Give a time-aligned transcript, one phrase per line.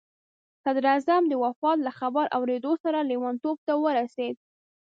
[0.63, 4.35] صدراعظم د وفات له خبر اورېدو سره لیونتوب ته ورسېد.